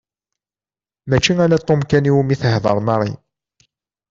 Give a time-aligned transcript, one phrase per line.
[1.09, 3.11] Mačči ala Tom kan iwimi tehder Mary.